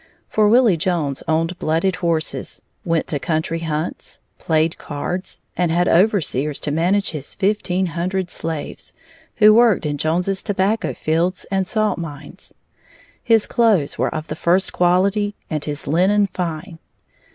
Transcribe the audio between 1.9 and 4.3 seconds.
horses, went to country hunts,